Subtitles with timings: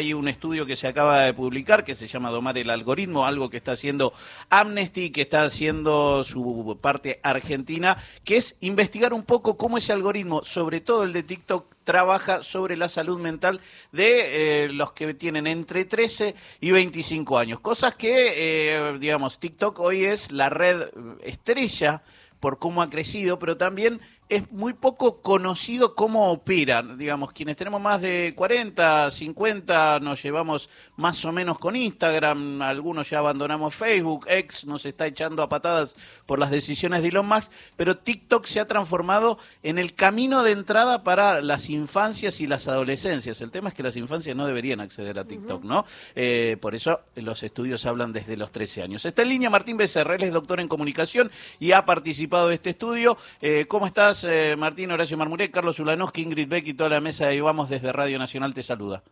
[0.00, 3.50] hay un estudio que se acaba de publicar que se llama Domar el Algoritmo, algo
[3.50, 4.14] que está haciendo
[4.48, 10.42] Amnesty, que está haciendo su parte argentina, que es investigar un poco cómo ese algoritmo,
[10.42, 13.60] sobre todo el de TikTok, trabaja sobre la salud mental
[13.92, 17.60] de eh, los que tienen entre 13 y 25 años.
[17.60, 20.88] Cosas que, eh, digamos, TikTok hoy es la red
[21.22, 22.02] estrella
[22.38, 26.82] por cómo ha crecido, pero también es muy poco conocido cómo opera.
[26.82, 33.10] Digamos, quienes tenemos más de 40, 50, nos llevamos más o menos con Instagram, algunos
[33.10, 37.50] ya abandonamos Facebook, X nos está echando a patadas por las decisiones de Elon Musk,
[37.76, 42.68] pero TikTok se ha transformado en el camino de entrada para las infancias y las
[42.68, 43.40] adolescencias.
[43.40, 45.84] El tema es que las infancias no deberían acceder a TikTok, ¿no?
[46.14, 49.04] Eh, por eso los estudios hablan desde los 13 años.
[49.04, 52.70] Está en línea Martín Becerra, él es doctor en comunicación y ha participado de este
[52.70, 53.18] estudio.
[53.40, 54.19] Eh, ¿Cómo estás?
[54.24, 57.92] Eh, Martín, Horacio Marmuré, Carlos Ulanowski, Ingrid Beck y toda la mesa de Vamos desde
[57.92, 59.02] Radio Nacional te saluda.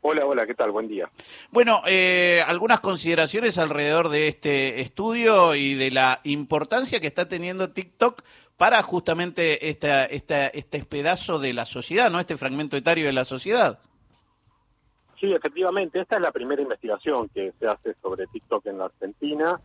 [0.00, 0.70] Hola, hola, ¿qué tal?
[0.70, 1.10] Buen día.
[1.50, 7.70] Bueno, eh, algunas consideraciones alrededor de este estudio y de la importancia que está teniendo
[7.70, 8.22] TikTok
[8.56, 12.20] para justamente esta, esta, este pedazo de la sociedad, ¿no?
[12.20, 13.80] Este fragmento etario de la sociedad.
[15.20, 19.60] Sí, efectivamente, esta es la primera investigación que se hace sobre TikTok en la Argentina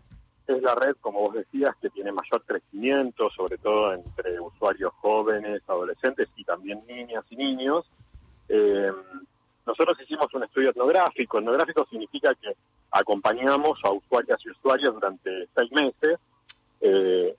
[0.47, 5.61] es la red, como vos decías, que tiene mayor crecimiento, sobre todo entre usuarios jóvenes,
[5.67, 7.85] adolescentes y también niñas y niños.
[8.49, 8.91] Eh,
[9.65, 11.39] nosotros hicimos un estudio etnográfico.
[11.39, 12.55] Etnográfico significa que
[12.91, 16.19] acompañamos a usuarias y usuarios durante seis meses
[16.81, 17.35] eh,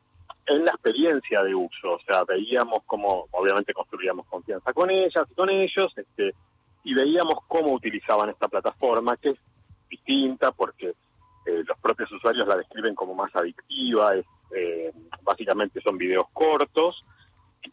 [0.46, 1.92] en la experiencia de uso.
[1.92, 6.34] O sea, veíamos cómo, obviamente, construíamos confianza con ellas y con ellos, este,
[6.84, 9.38] y veíamos cómo utilizaban esta plataforma, que es
[9.90, 10.94] distinta porque
[11.62, 17.04] los propios usuarios la describen como más adictiva, es, eh, básicamente son videos cortos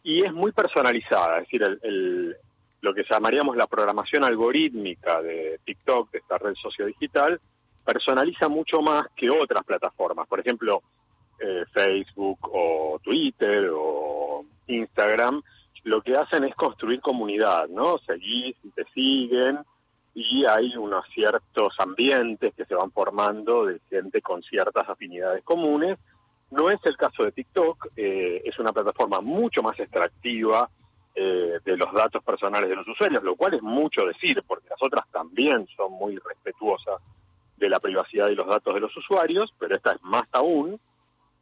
[0.02, 2.36] y es muy personalizada, es decir, el,
[2.80, 7.40] lo que llamaríamos la programación algorítmica de TikTok, de esta red sociodigital,
[7.84, 10.82] personaliza mucho más que otras plataformas, por ejemplo,
[11.38, 15.42] eh, Facebook o Twitter o Instagram,
[15.84, 17.98] lo que hacen es construir comunidad, ¿no?
[17.98, 19.58] Seguís y te siguen,
[20.14, 25.98] y hay unos ciertos ambientes que se van formando de gente con ciertas afinidades comunes.
[26.50, 30.68] No es el caso de TikTok, eh, es una plataforma mucho más extractiva
[31.14, 34.82] eh, de los datos personales de los usuarios, lo cual es mucho decir, porque las
[34.82, 37.00] otras también son muy respetuosas
[37.56, 40.78] de la privacidad y los datos de los usuarios, pero esta es más aún.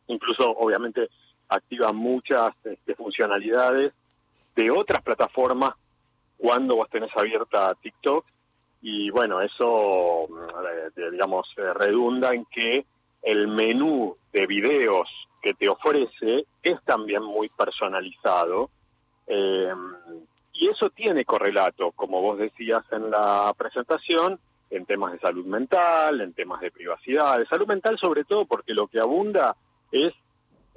[0.06, 1.08] Incluso, obviamente,
[1.48, 3.92] activa muchas este, funcionalidades
[4.54, 5.70] de otras plataformas
[6.36, 8.24] cuando vos tenés abierta TikTok
[8.82, 12.86] y bueno, eso, mm, digamos, eh, redunda en que
[13.22, 15.08] el menú de videos
[15.42, 18.70] que te ofrece es también muy personalizado.
[19.26, 19.72] Eh,
[20.54, 24.38] y eso tiene correlato, como vos decías en la presentación,
[24.70, 28.72] en temas de salud mental, en temas de privacidad, de salud mental sobre todo porque
[28.72, 29.56] lo que abunda
[29.90, 30.12] es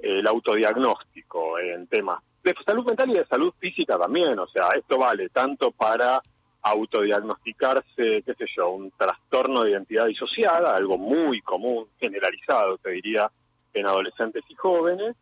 [0.00, 4.98] el autodiagnóstico en temas de salud mental y de salud física también, o sea, esto
[4.98, 6.20] vale tanto para
[6.64, 13.30] autodiagnosticarse, qué sé yo, un trastorno de identidad disociada, algo muy común, generalizado, te diría,
[13.74, 15.14] en adolescentes y jóvenes,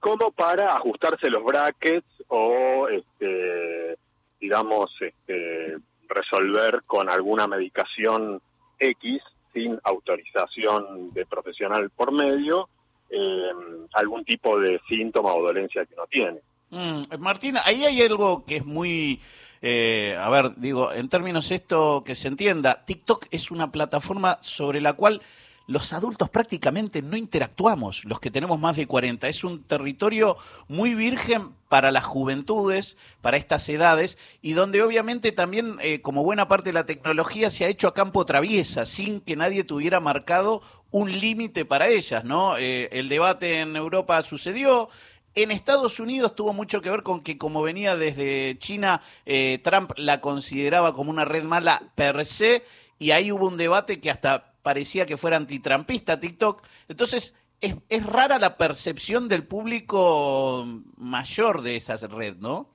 [0.00, 3.98] como para ajustarse los brackets o, este,
[4.40, 5.76] digamos, este,
[6.08, 8.40] resolver con alguna medicación
[8.78, 9.22] X
[9.52, 12.68] sin autorización de profesional por medio
[13.10, 13.50] eh,
[13.94, 16.40] algún tipo de síntoma o dolencia que no tiene.
[16.70, 19.20] Mm, Martina, ahí hay algo que es muy,
[19.62, 24.80] eh, a ver, digo, en términos esto que se entienda, TikTok es una plataforma sobre
[24.80, 25.22] la cual
[25.66, 29.28] los adultos prácticamente no interactuamos, los que tenemos más de 40.
[29.28, 35.76] Es un territorio muy virgen para las juventudes, para estas edades, y donde obviamente también,
[35.82, 39.36] eh, como buena parte de la tecnología, se ha hecho a campo traviesa, sin que
[39.36, 42.56] nadie tuviera marcado un límite para ellas, ¿no?
[42.56, 44.88] Eh, el debate en Europa sucedió,
[45.34, 49.92] en Estados Unidos tuvo mucho que ver con que como venía desde China, eh, Trump
[49.96, 52.64] la consideraba como una red mala per se
[52.98, 56.66] y ahí hubo un debate que hasta parecía que fuera antitrampista TikTok.
[56.88, 60.64] Entonces, es, rara la percepción del público
[60.96, 62.68] mayor de esa red, ¿no?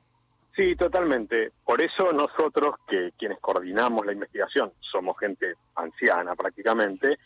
[0.56, 1.52] Sí, totalmente.
[1.66, 7.18] Por eso nosotros, que quienes coordinamos la investigación, somos gente anciana prácticamente,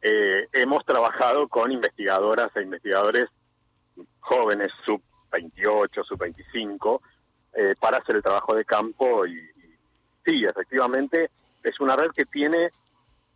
[0.00, 3.26] eh, hemos trabajado con investigadoras e investigadores
[4.26, 5.00] jóvenes sub
[5.30, 7.02] 28, sub 25,
[7.54, 9.38] eh, para hacer el trabajo de campo y,
[10.24, 11.30] sí, efectivamente
[11.62, 12.70] es una red que tiene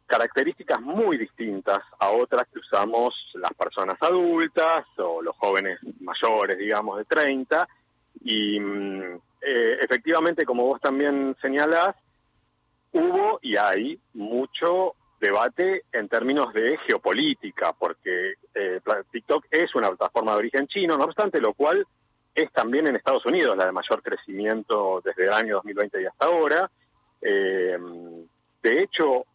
[0.07, 6.99] características muy distintas a otras que usamos las personas adultas o los jóvenes mayores, digamos,
[6.99, 7.69] de 30.
[8.23, 11.95] Y mm, eh, efectivamente, como vos también señalás,
[12.93, 18.81] hubo y hay mucho debate en términos de geopolítica, porque eh,
[19.11, 21.87] TikTok es una plataforma de origen chino, no obstante lo cual
[22.35, 26.27] es también en Estados Unidos la de mayor crecimiento desde el año 2020 y hasta
[26.27, 26.71] ahora.
[27.21, 27.77] Eh,
[28.63, 29.27] de hecho,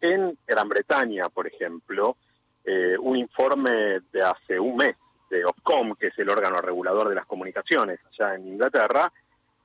[0.00, 2.16] en Gran Bretaña, por ejemplo,
[2.64, 4.96] eh, un informe de hace un mes
[5.30, 9.12] de Ofcom, que es el órgano regulador de las comunicaciones allá en Inglaterra,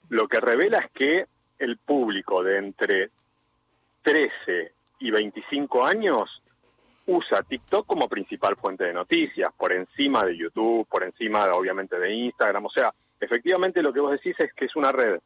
[0.09, 1.25] lo que revela es que
[1.59, 3.09] el público de entre
[4.03, 4.71] 13
[5.03, 6.41] y 25 años
[7.05, 12.13] usa TikTok como principal fuente de noticias, por encima de YouTube, por encima obviamente de
[12.13, 15.19] Instagram, o sea, efectivamente lo que vos decís es que es una red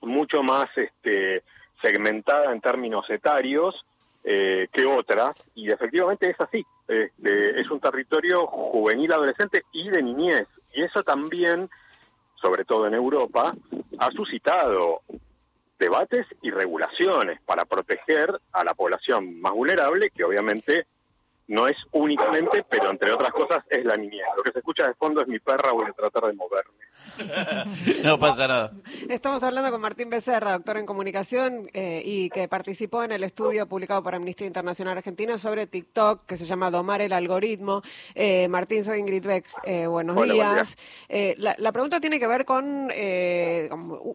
[0.00, 1.44] mucho más este,
[1.80, 3.86] segmentada en términos etarios
[4.24, 10.02] eh, que otras, y efectivamente es así, este, es un territorio juvenil adolescente y de
[10.02, 11.70] niñez, y eso también,
[12.42, 13.54] sobre todo en Europa,
[13.98, 15.02] ha suscitado
[15.78, 20.86] debates y regulaciones para proteger a la población más vulnerable, que obviamente
[21.48, 24.24] no es únicamente, pero entre otras cosas es la niñez.
[24.36, 28.02] Lo que se escucha de fondo es mi perra, voy a tratar de moverme.
[28.02, 28.72] no pasa nada.
[29.08, 33.66] Estamos hablando con Martín Becerra, doctor en comunicación eh, y que participó en el estudio
[33.66, 37.82] publicado por Amnistía Internacional Argentina sobre TikTok, que se llama Domar el algoritmo.
[38.14, 39.46] Eh, Martín, soy Ingrid Beck.
[39.64, 40.76] Eh, buenos días.
[41.36, 42.90] La, pregunta tiene que ver con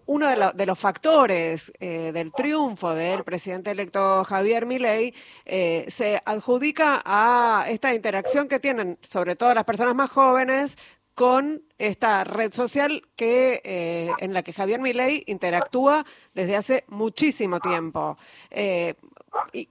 [0.06, 5.14] uno de, los factores del triunfo del presidente electo Javier Milei.
[5.46, 10.78] se adjudica a esta interacción que tienen, sobre todo las personas más jóvenes,
[11.20, 17.60] con esta red social que eh, en la que Javier Milei interactúa desde hace muchísimo
[17.60, 18.18] tiempo.
[18.52, 18.94] Eh,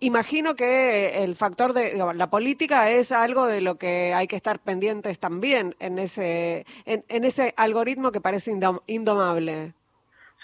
[0.00, 4.58] imagino que el factor de la política es algo de lo que hay que estar
[4.58, 8.54] pendientes también en ese en, ese algoritmo que parece
[8.86, 9.72] indomable.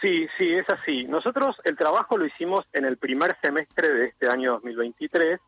[0.00, 1.04] Sí, sí, es así.
[1.04, 5.38] Nosotros el trabajo lo hicimos en el primer semestre de este año 2023,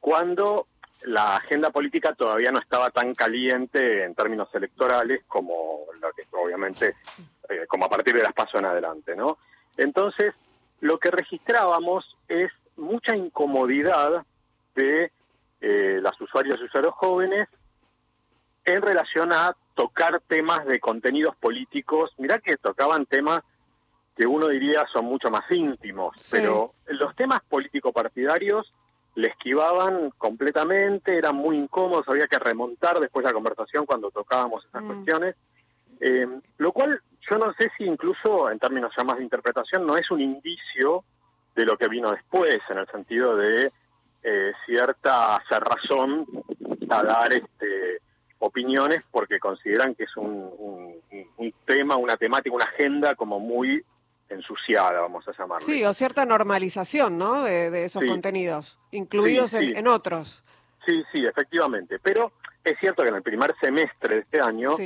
[0.00, 0.66] cuando
[1.04, 6.96] la agenda política todavía no estaba tan caliente en términos electorales como lo que obviamente
[7.48, 9.38] eh, como a partir de las pasos en adelante, ¿no?
[9.76, 10.34] Entonces,
[10.80, 14.24] lo que registrábamos es mucha incomodidad
[14.74, 15.12] de
[15.60, 17.48] eh, las usuarias y usuarios jóvenes
[18.64, 22.12] en relación a tocar temas de contenidos políticos.
[22.16, 23.40] Mirá que tocaban temas
[24.16, 28.72] que uno diría son mucho más íntimos, pero los temas político partidarios
[29.14, 34.82] le esquivaban completamente, eran muy incómodos, había que remontar después la conversación cuando tocábamos esas
[34.82, 34.86] mm.
[34.86, 35.36] cuestiones,
[36.00, 36.26] eh,
[36.58, 37.00] lo cual
[37.30, 41.04] yo no sé si incluso en términos ya más de interpretación no es un indicio
[41.54, 43.70] de lo que vino después, en el sentido de
[44.22, 46.26] eh, cierta cerrazón
[46.90, 48.00] a dar este,
[48.40, 51.00] opiniones porque consideran que es un,
[51.36, 53.84] un tema, una temática, una agenda como muy
[54.34, 55.66] ensuciada, vamos a llamarlo.
[55.66, 57.44] Sí, o cierta normalización, ¿no?
[57.44, 60.44] De, esos contenidos, incluidos En, otros.
[60.86, 61.98] Sí, sí, efectivamente.
[61.98, 62.32] Pero
[62.62, 64.76] es cierto que en el primer semestre de este año,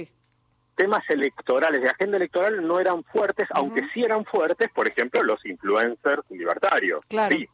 [0.75, 5.45] temas electorales, de agenda electoral, no eran fuertes, aunque sí eran fuertes, por ejemplo, los
[5.45, 7.05] influencers libertarios.
[7.09, 7.37] Claro.
[7.37, 7.49] Sí,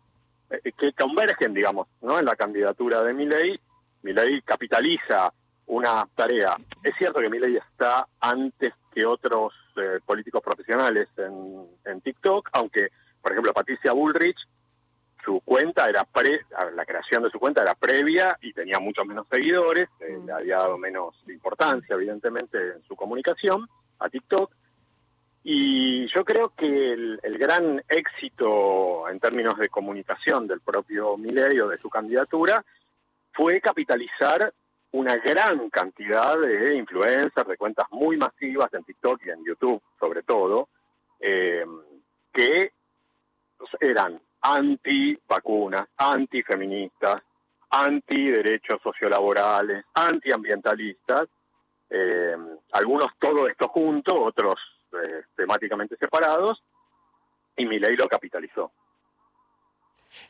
[0.51, 2.19] eh, que convergen, digamos, ¿no?
[2.19, 3.59] En la candidatura de Milei.
[4.03, 5.33] Milei capitaliza
[5.67, 6.57] una tarea.
[6.83, 12.89] Es cierto que Milei está antes que otros eh, políticos profesionales en, en TikTok, aunque,
[13.21, 14.39] por ejemplo, Patricia Bullrich,
[15.25, 16.41] su cuenta era pre,
[16.75, 20.27] la creación de su cuenta era previa y tenía muchos menos seguidores, eh, mm.
[20.27, 23.67] le había dado menos importancia, evidentemente, en su comunicación
[23.99, 24.53] a TikTok.
[25.43, 31.61] Y yo creo que el, el, gran éxito en términos de comunicación del propio Milei
[31.61, 32.65] o de su candidatura
[33.33, 34.53] fue capitalizar
[34.95, 40.23] una gran cantidad de influencers, de cuentas muy masivas en TikTok y en YouTube, sobre
[40.23, 40.69] todo,
[41.19, 41.65] eh,
[42.33, 42.71] que
[43.81, 47.23] eran anti-vacunas, anti-feministas,
[47.71, 51.29] anti-derechos sociolaborales, anti-ambientalistas,
[51.91, 52.37] eh,
[52.71, 54.55] algunos todo esto junto, otros
[54.93, 56.63] eh, temáticamente separados,
[57.57, 58.71] y mi ley lo capitalizó.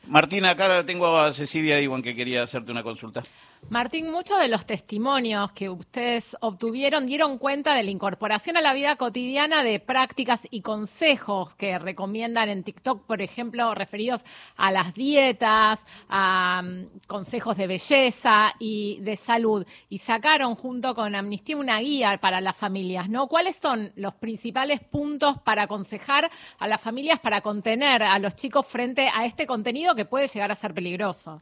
[0.07, 3.21] Martina, acá tengo a Cecilia Iwan que quería hacerte una consulta.
[3.67, 8.75] Martín, muchos de los testimonios que ustedes obtuvieron dieron cuenta de la incorporación a la
[8.75, 14.21] vida cotidiana de prácticas y consejos que recomiendan en TikTok, por ejemplo, referidos
[14.55, 19.65] a las dietas, a mm, consejos de belleza y de salud.
[19.89, 23.27] Y sacaron junto con Amnistía una guía para las familias, ¿no?
[23.27, 26.29] ¿Cuáles son los principales puntos para aconsejar
[26.59, 30.51] a las familias para contener a los chicos frente a este contenido que puede llegar
[30.51, 31.41] a ser peligroso?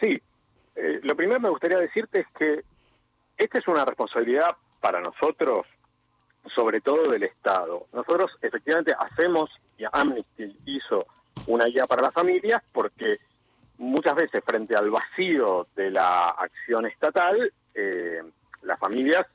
[0.00, 0.18] Sí,
[0.76, 2.64] eh, lo primero me gustaría decirte es que
[3.36, 5.66] esta es una responsabilidad para nosotros,
[6.54, 7.86] sobre todo del Estado.
[7.92, 11.06] Nosotros efectivamente hacemos, y Amnesty hizo
[11.46, 13.18] una guía para las familias porque
[13.78, 18.22] muchas veces frente al vacío de la acción estatal, eh,
[18.62, 19.26] las familias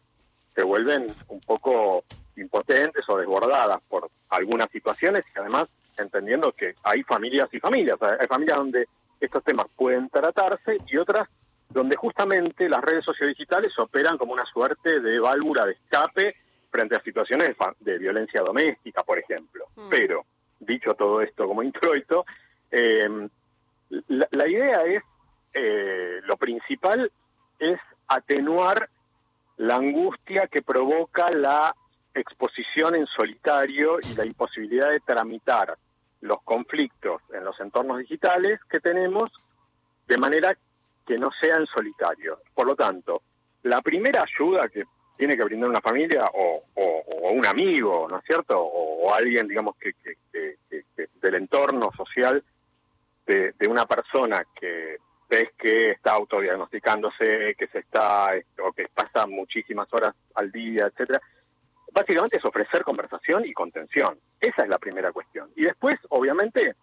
[0.55, 2.03] se vuelven un poco
[2.35, 5.67] impotentes o desbordadas por algunas situaciones y además
[5.97, 8.87] entendiendo que hay familias y familias, hay familias donde
[9.21, 11.29] estos temas pueden tratarse y otras
[11.69, 16.35] donde justamente las redes sociodigitales operan como una suerte de válvula de escape
[16.69, 19.65] frente a situaciones de, violencia doméstica, por ejemplo.
[19.75, 19.89] Mm.
[19.89, 20.25] Pero,
[20.59, 22.25] dicho todo esto como introito,
[22.71, 23.27] eh,
[24.07, 25.03] la, idea es,
[25.53, 27.11] eh, lo principal
[27.59, 28.89] es atenuar
[29.57, 31.75] la angustia que provoca la
[32.13, 35.77] exposición en solitario y la imposibilidad de tramitar
[36.21, 39.31] los conflictos en los entornos digitales que tenemos
[40.07, 40.55] de manera
[41.05, 42.39] que no sea en solitario.
[42.53, 43.21] Por lo tanto,
[43.63, 44.83] la primera ayuda que
[45.17, 46.63] tiene que brindar una familia o,
[47.33, 48.59] un amigo, ¿no es cierto?
[48.59, 49.93] O, alguien, digamos, que,
[51.21, 52.43] del entorno social
[53.25, 54.97] de, una persona que
[55.29, 61.21] ves que está autodiagnosticándose, que se está o que pasa muchísimas horas al día, etcétera.
[61.91, 64.17] Básicamente es ofrecer conversación y contención.
[64.39, 65.51] Esa es la primera cuestión.
[65.55, 66.75] Y después, obviamente,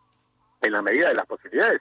[0.61, 1.81] en la medida de las posibilidades,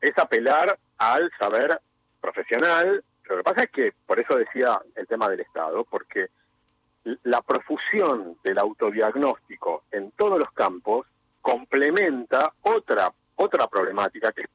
[0.00, 1.80] es apelar al saber
[2.20, 3.04] profesional.
[3.28, 6.28] Lo que pasa es que, por eso decía el tema del Estado, porque
[7.22, 11.06] la profusión del autodiagnóstico en todos los campos
[11.40, 14.46] complementa otra otra problemática que,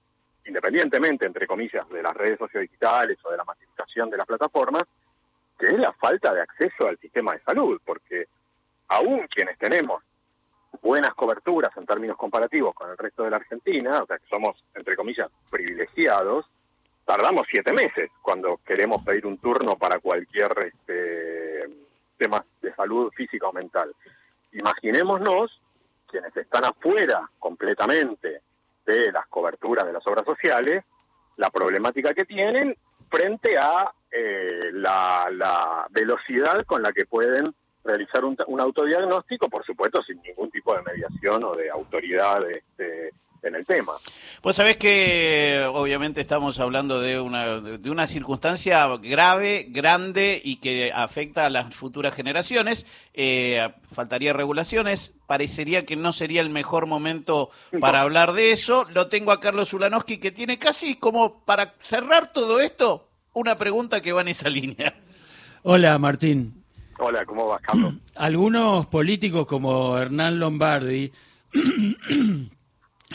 [0.46, 4.84] independientemente, entre comillas, de las redes sociodigitales o de la masificación de las plataformas,
[5.62, 8.26] que es la falta de acceso al sistema de salud, porque
[8.88, 10.02] aún quienes tenemos
[10.82, 14.64] buenas coberturas en términos comparativos con el resto de la Argentina, o sea que somos,
[14.74, 16.48] entre comillas, privilegiados,
[17.06, 21.70] tardamos siete meses cuando queremos pedir un turno para cualquier este,
[22.18, 23.94] tema de salud física o mental.
[24.54, 25.62] Imaginémonos
[26.08, 28.42] quienes están afuera completamente
[28.88, 30.84] de las coberturas de las obras sociales,
[31.38, 32.76] la problemática que tienen
[33.12, 37.54] frente a eh, la, velocidad con la que pueden
[37.84, 43.12] realizar un, autodiagnóstico, por supuesto, sin ningún tipo de mediación o de autoridad este,
[43.44, 43.94] en el tema.
[44.42, 50.92] Pues sabés que obviamente estamos hablando de una, de una circunstancia grave, grande y que
[50.94, 52.86] afecta a las futuras generaciones.
[53.14, 55.14] Eh, faltaría regulaciones.
[55.26, 57.50] Parecería que no sería el mejor momento
[57.80, 58.86] para hablar de eso.
[58.94, 64.02] Lo tengo a Carlos Ulanowski que tiene casi como para cerrar todo esto una pregunta
[64.02, 64.96] que va en esa línea.
[65.64, 66.64] Hola Martín.
[67.00, 67.96] Hola, ¿cómo vas, Carlos?
[68.16, 71.12] Algunos políticos como Hernán Lombardi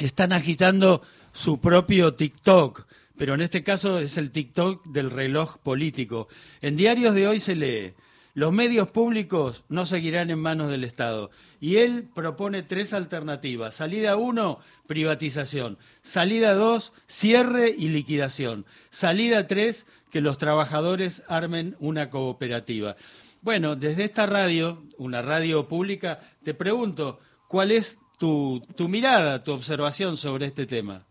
[0.01, 6.29] están agitando su propio TikTok, pero en este caso es el TikTok del reloj político.
[6.61, 7.95] En diarios de hoy se lee,
[8.37, 11.31] los medios públicos no seguirán en manos del Estado.
[11.59, 13.75] Y él propone tres alternativas.
[13.75, 15.79] Salida uno, privatización.
[16.03, 18.65] Salida dos, cierre y liquidación.
[18.91, 22.95] Salida tres, que los trabajadores armen una cooperativa.
[23.41, 30.17] Bueno, desde esta radio, una radio pública, te pregunto, ¿cuál es tu, mirada, tu observación
[30.17, 31.03] sobre este tema.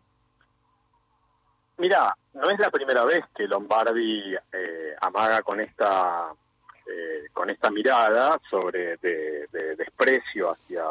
[1.77, 6.33] Mira, no es la primera vez que Lombardi eh, amaga con esta
[7.45, 9.47] con esta mirada sobre de,
[9.77, 10.83] desprecio hacia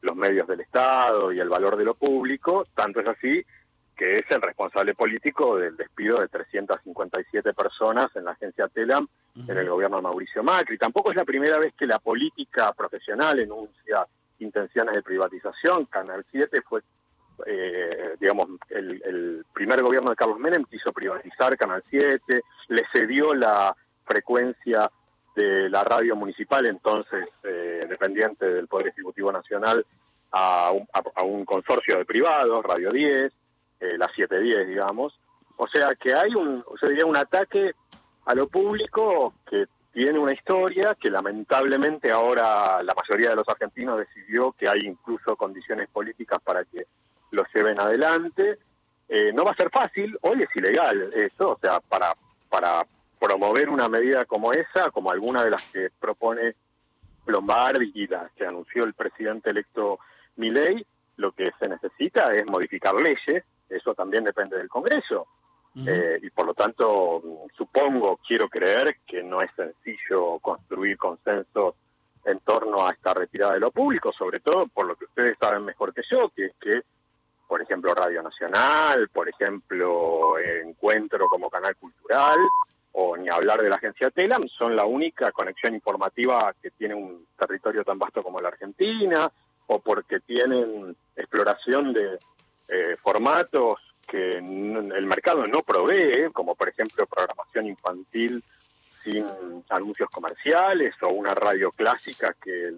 [0.00, 3.44] los medios del Estado y el valor de lo público, tanto es así
[3.94, 9.58] que es el responsable político del despido de 357 personas en la agencia TELAM en
[9.58, 10.78] el gobierno de Mauricio Macri.
[10.78, 14.06] Tampoco es la primera vez que la política profesional enuncia
[14.38, 15.86] intenciones de privatización.
[15.86, 16.80] Canal 7 fue,
[17.44, 22.18] eh, digamos, el, primer gobierno de Carlos Menem quiso privatizar Canal 7,
[22.68, 24.88] le cedió la frecuencia
[25.38, 29.86] de la radio municipal, entonces eh, dependiente del Poder Ejecutivo Nacional,
[30.32, 30.72] a
[31.22, 33.32] un, consorcio de privados, Radio 10,
[33.80, 35.18] eh, la 710, digamos.
[35.56, 37.72] O sea que hay un, se diría, un ataque
[38.26, 43.98] a lo público que tiene una historia que lamentablemente ahora la mayoría de los argentinos
[43.98, 46.86] decidió que hay incluso condiciones políticas para que
[47.30, 48.58] lo lleven adelante.
[49.08, 52.14] Eh, no va a ser fácil, hoy es ilegal eso, o sea, para,
[52.50, 52.82] para
[53.18, 56.54] promover una medida como esa, como alguna de las que propone
[57.26, 59.98] Lombardi y las que anunció el presidente electo
[60.36, 60.84] Milei,
[61.16, 65.26] lo que se necesita es modificar leyes, eso también depende del Congreso.
[65.86, 67.22] Eh, y por lo tanto,
[67.56, 71.76] supongo, quiero creer que no es sencillo construir consensos
[72.24, 75.64] en torno a esta retirada de lo público, sobre todo por lo que ustedes saben
[75.64, 76.82] mejor que yo, que es que,
[77.46, 82.38] por ejemplo, Radio Nacional, por ejemplo, Encuentro como canal cultural,
[82.92, 87.26] o ni hablar de la agencia TELAM, son la única conexión informativa que tiene un
[87.38, 89.30] territorio tan vasto como la Argentina,
[89.66, 92.18] o porque tienen exploración de
[92.68, 98.42] eh, formatos que el mercado no provee, como por ejemplo programación infantil
[99.02, 99.24] sin
[99.68, 102.72] anuncios comerciales o una radio clásica que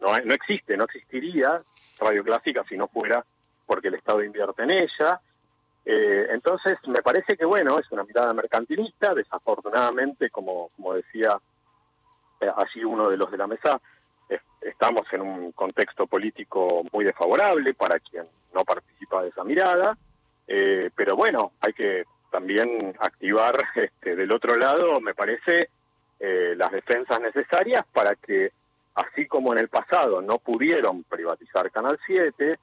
[0.00, 1.60] no, no existe, no existiría
[2.00, 3.24] radio clásica si no fuera
[3.66, 5.20] porque el Estado invierte en ella.
[5.88, 11.38] Eh, entonces, me parece que, bueno, es una mirada mercantilista, desafortunadamente, como, como decía
[12.40, 13.80] eh, allí uno de los de la mesa,
[14.60, 19.96] estamos en un contexto político muy desfavorable para quien no participa de esa mirada,
[20.48, 25.70] eh, pero bueno, hay que también activar este, del otro lado, me parece,
[26.18, 28.50] las defensas necesarias para que,
[28.94, 32.58] así como en el pasado no pudieron privatizar Canal 7,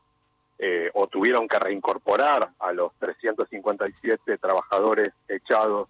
[0.59, 5.89] eh, o tuvieron que reincorporar a los 357 trabajadores echados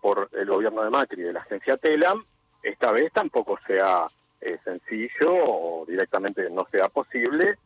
[0.00, 2.24] por el gobierno de Macri de la agencia Telam,
[2.62, 4.06] esta vez tampoco sea
[4.40, 7.56] eh, sencillo o directamente no sea posible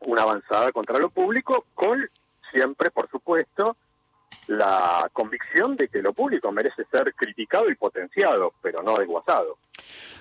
[0.00, 2.08] una avanzada contra lo público, con
[2.50, 3.76] siempre, por supuesto,
[4.46, 9.58] la convicción de que lo público merece ser criticado y potenciado, pero no desguazado.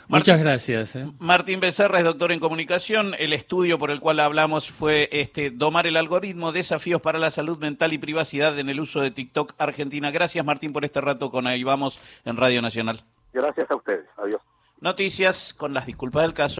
[0.07, 0.95] Muchas gracias.
[0.95, 1.09] ¿eh?
[1.19, 3.13] Martín Becerra es doctor en comunicación.
[3.17, 7.57] El estudio por el cual hablamos fue este Domar el algoritmo, desafíos para la salud
[7.59, 10.11] mental y privacidad en el uso de TikTok Argentina.
[10.11, 12.99] Gracias Martín por este rato con Ahí Vamos en Radio Nacional.
[13.31, 14.05] Gracias a ustedes.
[14.17, 14.41] Adiós.
[14.81, 16.49] Noticias con las disculpas del caso.